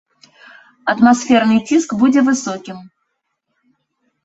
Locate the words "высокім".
2.33-2.77